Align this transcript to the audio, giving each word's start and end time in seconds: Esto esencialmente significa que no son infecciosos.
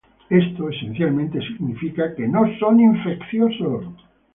Esto 0.31 0.67
esencialmente 0.71 1.39
significa 1.41 2.15
que 2.15 2.27
no 2.27 2.41
son 2.57 2.79
infecciosos. 2.79 3.93